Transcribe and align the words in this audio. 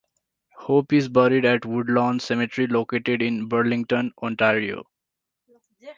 Hope 0.57 0.93
is 0.93 1.09
buried 1.09 1.45
at 1.45 1.63
Woodlawn 1.63 2.19
Cemetery 2.19 2.65
located 2.65 3.21
in 3.21 3.47
Burlington, 3.47 4.11
Ontario. 4.23 4.85